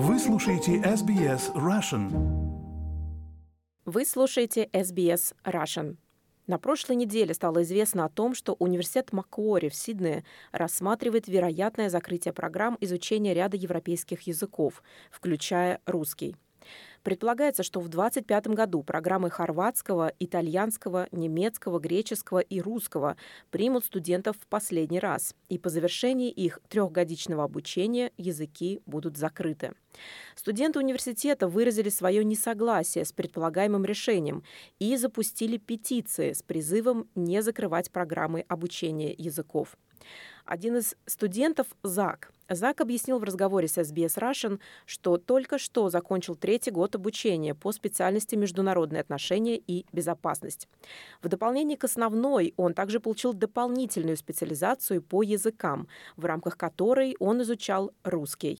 [0.00, 2.06] Вы слушаете SBS Russian.
[3.84, 5.96] Вы слушаете SBS Russian.
[6.46, 12.32] На прошлой неделе стало известно о том, что университет Макуори в Сиднее рассматривает вероятное закрытие
[12.32, 16.36] программ изучения ряда европейских языков, включая русский.
[17.02, 23.16] Предполагается, что в 2025 году программы хорватского, итальянского, немецкого, греческого и русского
[23.50, 29.72] примут студентов в последний раз, и по завершении их трехгодичного обучения языки будут закрыты.
[30.34, 34.42] Студенты университета выразили свое несогласие с предполагаемым решением
[34.78, 39.76] и запустили петиции с призывом не закрывать программы обучения языков.
[40.44, 46.34] Один из студентов, Зак, Зак объяснил в разговоре с SBS Russian, что только что закончил
[46.34, 50.66] третий год обучения по специальности международные отношения и безопасность.
[51.22, 57.42] В дополнение к основной он также получил дополнительную специализацию по языкам, в рамках которой он
[57.42, 58.58] изучал русский.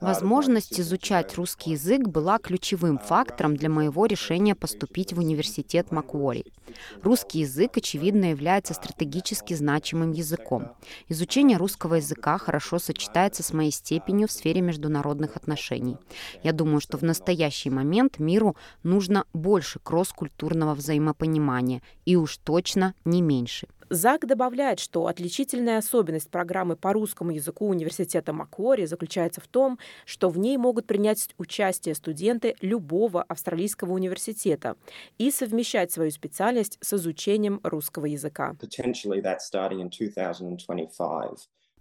[0.00, 6.44] Возможность изучать русский язык была ключевым фактором для моего решения поступить в университет Макуори.
[7.02, 10.72] Русский язык, очевидно, является стратегически значимым языком.
[11.08, 15.96] Изучение русского русского языка хорошо сочетается с моей степенью в сфере международных отношений.
[16.42, 23.22] Я думаю, что в настоящий момент миру нужно больше кросс-культурного взаимопонимания и уж точно не
[23.22, 23.68] меньше.
[23.90, 30.28] ЗАГ добавляет, что отличительная особенность программы по русскому языку университета Макуори заключается в том, что
[30.28, 34.76] в ней могут принять участие студенты любого австралийского университета
[35.16, 38.54] и совмещать свою специальность с изучением русского языка.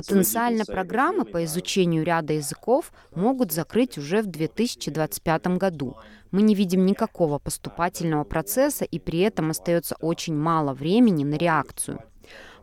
[0.00, 5.96] Потенциально программы по изучению ряда языков могут закрыть уже в 2025 году.
[6.30, 12.02] Мы не видим никакого поступательного процесса, и при этом остается очень мало времени на реакцию.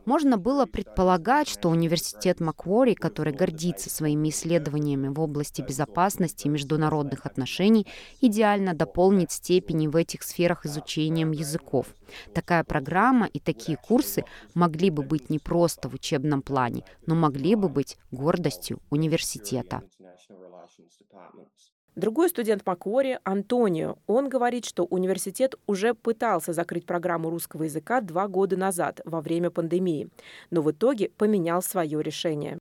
[0.08, 7.26] Можно было предполагать, что университет Маквори, который гордится своими исследованиями в области безопасности и международных
[7.26, 7.86] отношений,
[8.22, 11.88] идеально дополнит степени в этих сферах изучением языков.
[12.34, 14.24] Такая программа и такие курсы
[14.54, 19.82] могли бы быть не просто в учебном плане, но могли бы быть гордостью университета.
[21.98, 28.28] Другой студент Макори, Антонио, он говорит, что университет уже пытался закрыть программу русского языка два
[28.28, 30.08] года назад, во время пандемии,
[30.52, 32.60] но в итоге поменял свое решение.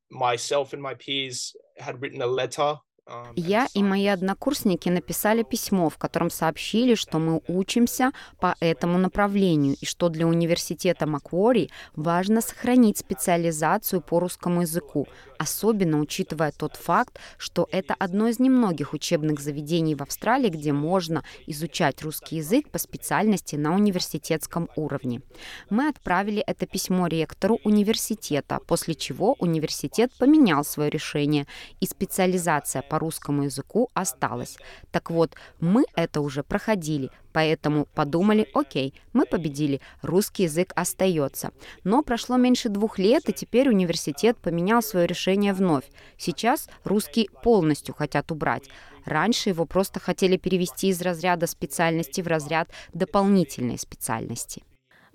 [3.37, 8.11] Я и мои однокурсники написали письмо, в котором сообщили, что мы учимся
[8.41, 15.07] по этому направлению и что для университета Маквори важно сохранить специализацию по русскому языку,
[15.39, 21.25] особенно учитывая тот факт, что это одно из немногих учебных заведений в Австралии, где можно
[21.47, 25.23] изучать русский язык по специальности на университетском уровне.
[25.71, 31.47] Мы отправили это письмо ректору университета, после чего университет поменял свое решение,
[31.81, 34.57] и специализация по русскому языку осталось.
[34.91, 41.51] Так вот, мы это уже проходили, поэтому подумали, окей, мы победили, русский язык остается.
[41.85, 45.85] Но прошло меньше двух лет, и теперь университет поменял свое решение вновь.
[46.17, 48.65] Сейчас русский полностью хотят убрать.
[49.05, 54.63] Раньше его просто хотели перевести из разряда специальности в разряд дополнительной специальности.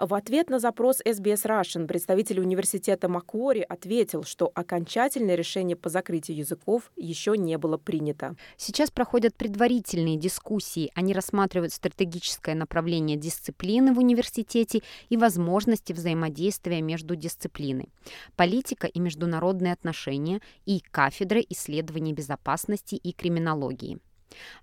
[0.02, 6.38] В ответ на запрос SBS Russian представитель университета Макуори ответил, что окончательное решение по закрытию
[6.38, 8.36] языков еще не было принято.
[8.58, 10.90] Сейчас проходят предварительные дискуссии.
[10.96, 17.90] Они рассматривают стратегическое направление дисциплины в университете и возможности взаимодействия между дисциплиной.
[18.36, 24.00] Политика и международные отношения и кафедры исследований безопасности и криминологии.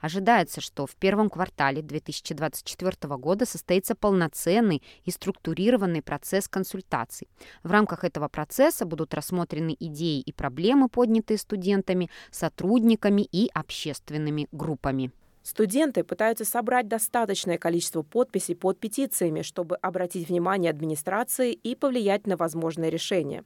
[0.00, 7.28] Ожидается, что в первом квартале 2024 года состоится полноценный и структурированный процесс консультаций.
[7.62, 15.12] В рамках этого процесса будут рассмотрены идеи и проблемы, поднятые студентами, сотрудниками и общественными группами.
[15.48, 22.36] Студенты пытаются собрать достаточное количество подписей под петициями, чтобы обратить внимание администрации и повлиять на
[22.36, 23.44] возможное решение.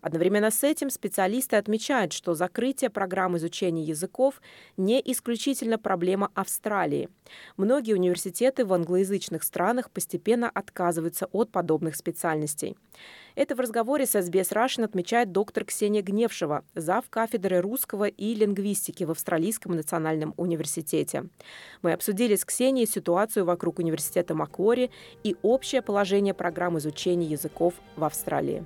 [0.00, 4.40] Одновременно с этим специалисты отмечают, что закрытие программ изучения языков
[4.78, 7.10] не исключительно проблема Австралии.
[7.58, 12.78] Многие университеты в англоязычных странах постепенно отказываются от подобных специальностей.
[13.34, 17.08] Это в разговоре с SBS Russian отмечает доктор Ксения Гневшева, зав.
[17.08, 21.24] кафедры русского и лингвистики в Австралийском национальном университете.
[21.80, 24.90] Мы обсудили с Ксенией ситуацию вокруг университета Маквори
[25.24, 28.64] и общее положение программ изучения языков в Австралии.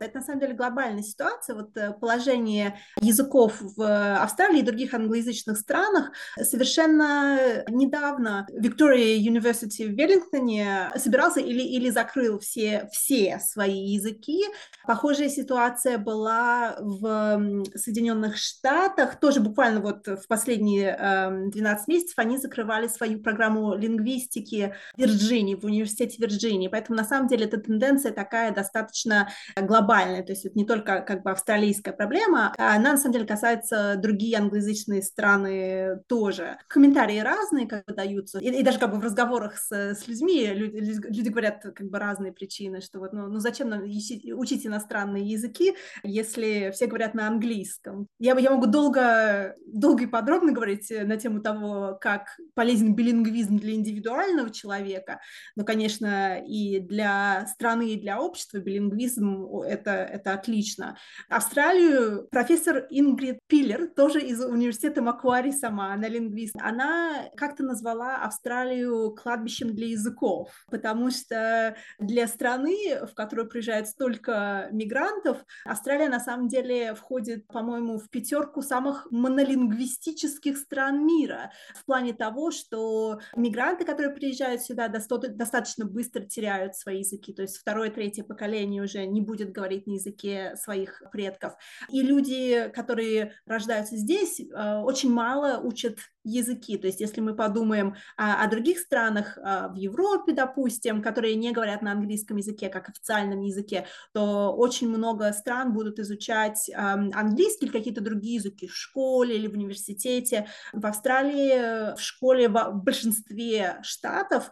[0.00, 1.56] Это на самом деле глобальная ситуация.
[1.56, 6.10] Вот э, положение языков в Австралии и других англоязычных странах
[6.40, 14.44] совершенно недавно Victoria University в Веллингтоне собирался или, или закрыл все, все свои языки.
[14.86, 19.18] Похожая ситуация была в Соединенных Штатах.
[19.18, 25.54] Тоже буквально вот в последние 12 эм, месяцев они закрывали свою программу лингвистики в Вирджинии,
[25.54, 26.68] в университете Вирджинии.
[26.68, 29.85] Поэтому на самом деле эта тенденция такая достаточно глобальная.
[30.22, 34.38] То есть это не только как бы австралийская проблема, она на самом деле касается другие
[34.38, 36.58] англоязычные страны тоже.
[36.68, 38.38] Комментарии разные как бы даются.
[38.38, 41.98] И, и даже как бы в разговорах с, с людьми люди, люди говорят как бы
[41.98, 47.26] разные причины, что вот ну, ну зачем нам учить иностранные языки, если все говорят на
[47.26, 48.08] английском.
[48.18, 53.74] Я, я могу долго, долго и подробно говорить на тему того, как полезен билингвизм для
[53.74, 55.20] индивидуального человека,
[55.54, 59.46] но, конечно, и для страны, и для общества билингвизм
[59.76, 60.96] это, это отлично.
[61.28, 69.14] Австралию профессор Ингрид Пиллер, тоже из университета Маквари сама, она лингвист, она как-то назвала Австралию
[69.14, 76.48] кладбищем для языков, потому что для страны, в которую приезжает столько мигрантов, Австралия на самом
[76.48, 84.14] деле входит, по-моему, в пятерку самых монолингвистических стран мира в плане того, что мигранты, которые
[84.14, 89.52] приезжают сюда, достаточно быстро теряют свои языки, то есть второе, третье поколение уже не будет
[89.52, 91.54] говорить на языке своих предков.
[91.90, 96.76] И люди, которые рождаются здесь, э, очень мало учат языки.
[96.76, 101.52] То есть если мы подумаем о, о других странах а, в Европе, допустим, которые не
[101.52, 107.72] говорят на английском языке как официальном языке, то очень много стран будут изучать английский или
[107.72, 110.48] какие-то другие языки в школе или в университете.
[110.72, 114.50] В Австралии в школе в большинстве штатов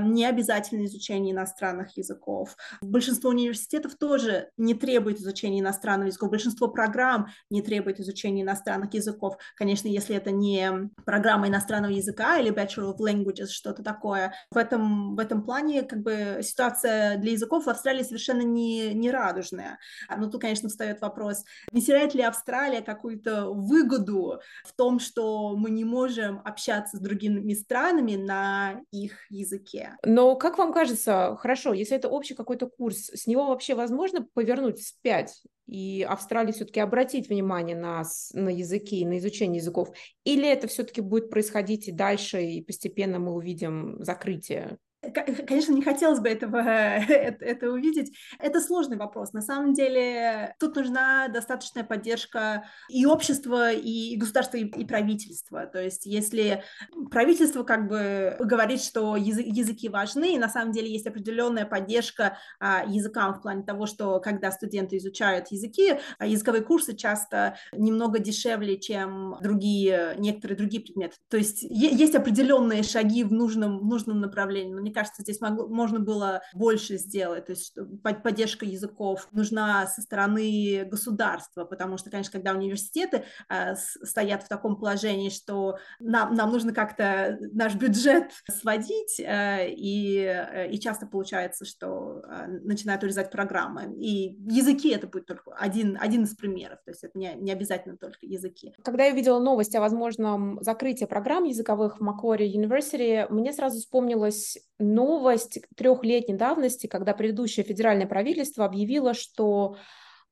[0.00, 2.56] не обязательно изучение иностранных языков.
[2.82, 6.30] Большинство университетов тоже не требует изучения иностранных языков.
[6.30, 9.36] Большинство программ не требует изучения иностранных языков.
[9.56, 14.34] Конечно, если это не программа иностранного языка или Bachelor of Languages, что-то такое.
[14.50, 19.12] В этом, в этом плане как бы ситуация для языков в Австралии совершенно не, не
[19.12, 19.78] радужная.
[20.16, 25.70] Но тут, конечно, встает вопрос, не теряет ли Австралия какую-то выгоду в том, что мы
[25.70, 29.96] не можем общаться с другими странами на их языке?
[30.04, 34.80] Но как вам кажется, хорошо, если это общий какой-то курс, с него вообще возможно повернуть
[34.80, 38.02] вспять и Австралии все-таки обратить внимание на,
[38.32, 39.90] на языки, на изучение языков?
[40.24, 44.78] Или это все-таки будет происходить и дальше, и постепенно мы увидим закрытие
[45.12, 48.16] Конечно, не хотелось бы этого, это, это увидеть.
[48.38, 49.32] Это сложный вопрос.
[49.32, 55.66] На самом деле тут нужна достаточная поддержка и общества, и государства, и, и правительства.
[55.66, 56.62] То есть если
[57.10, 62.38] правительство как бы говорит, что язы, языки важны, и на самом деле есть определенная поддержка
[62.60, 68.18] а, языкам в плане того, что когда студенты изучают языки, а языковые курсы часто немного
[68.18, 71.16] дешевле, чем другие, некоторые другие предметы.
[71.28, 75.68] То есть есть определенные шаги в нужном, в нужном направлении, но мне кажется, здесь могло,
[75.68, 77.76] можно было больше сделать, то есть
[78.22, 84.76] поддержка языков нужна со стороны государства, потому что, конечно, когда университеты э, стоят в таком
[84.76, 91.64] положении, что нам, нам нужно как-то наш бюджет сводить, э, и, э, и часто получается,
[91.64, 92.13] что
[92.62, 97.18] начинают урезать программы, и языки это будет только один, один из примеров, то есть это
[97.18, 98.74] не, не обязательно только языки.
[98.82, 104.58] Когда я видела новость о возможном закрытии программ языковых в Macquarie University, мне сразу вспомнилось
[104.78, 109.76] новость трехлетней давности, когда предыдущее федеральное правительство объявило, что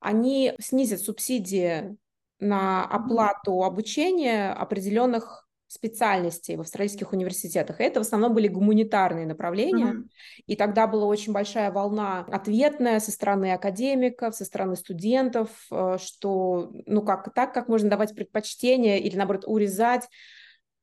[0.00, 1.96] они снизят субсидии
[2.40, 7.80] на оплату обучения определенных специальностей в австралийских университетах.
[7.80, 9.92] И это в основном были гуманитарные направления.
[9.92, 10.08] Mm-hmm.
[10.46, 16.72] И тогда была очень большая волна ответная со стороны академиков, со стороны студентов, э, что
[16.84, 20.08] ну как так, как можно давать предпочтение или наоборот урезать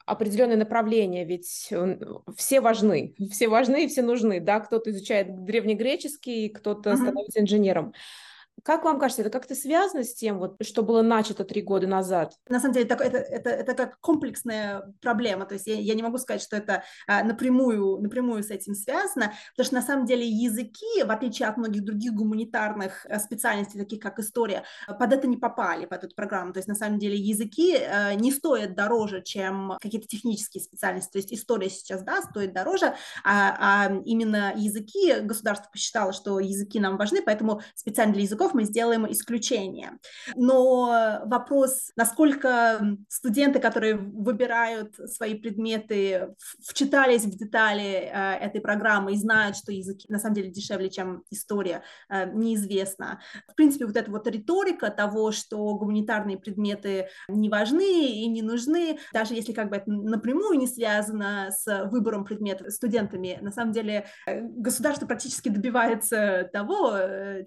[0.08, 1.72] определенное направление, ведь
[2.36, 6.98] все важны, все важны и все нужны, да, кто-то изучает древнегреческий, кто-то uh-huh.
[6.98, 7.94] становится инженером.
[8.64, 12.34] Как вам кажется, это как-то связано с тем, вот, что было начато три года назад?
[12.48, 15.46] На самом деле, это, это, это, как комплексная проблема.
[15.46, 19.34] То есть я, я не могу сказать, что это а, напрямую, напрямую с этим связано,
[19.56, 24.00] потому что на самом деле языки, в отличие от многих других гуманитарных а, специальностей, таких
[24.00, 26.54] как история, под это не попали, под эту программу.
[26.54, 31.12] То есть на самом деле языки а, не стоят дороже, чем какие-то технические специальности.
[31.12, 36.80] То есть история сейчас, да, стоит дороже, а, а именно языки, государство посчитало, что языки
[36.80, 39.92] нам важны, поэтому специально для языков языков мы сделаем исключение.
[40.36, 46.36] Но вопрос, насколько студенты, которые выбирают свои предметы,
[46.68, 51.24] вчитались в детали э, этой программы и знают, что языки на самом деле дешевле, чем
[51.32, 53.20] история, э, неизвестно.
[53.48, 59.00] В принципе, вот эта вот риторика того, что гуманитарные предметы не важны и не нужны,
[59.14, 64.06] даже если как бы это напрямую не связано с выбором предметов студентами, на самом деле
[64.26, 66.98] э, государство практически добивается того,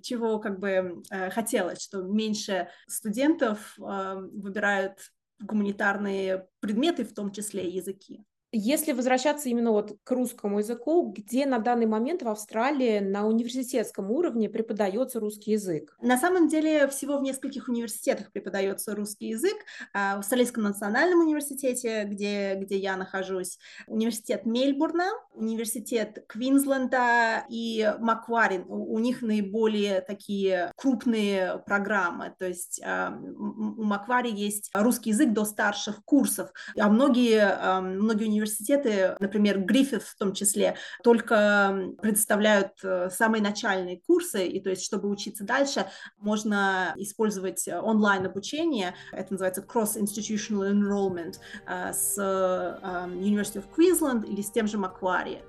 [0.03, 0.92] чего как бы
[1.31, 4.99] хотелось, что меньше студентов выбирают
[5.41, 8.25] гуманитарные предметы, в том числе языки.
[8.55, 14.11] Если возвращаться именно вот к русскому языку, где на данный момент в Австралии на университетском
[14.11, 15.97] уровне преподается русский язык?
[16.03, 19.57] На самом деле всего в нескольких университетах преподается русский язык.
[19.95, 28.67] А, в Австралийском национальном университете, где, где я нахожусь, университет Мельбурна, университет Квинсленда и Маквари.
[28.69, 32.35] У них наиболее такие крупные программы.
[32.39, 38.42] То есть а, у Маквари есть русский язык до старших курсов, а многие, многие университеты
[38.43, 44.85] университеты, например, Гриффит в том числе, только предоставляют э, самые начальные курсы, и то есть,
[44.85, 45.87] чтобы учиться дальше,
[46.19, 54.51] можно использовать онлайн-обучение, это называется Cross-Institutional Enrollment, э, с э, University of Queensland или с
[54.51, 55.43] тем же Macquarie.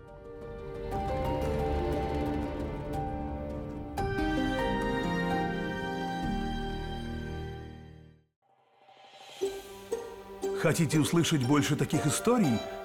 [10.63, 12.57] Хотите услышать больше таких историй?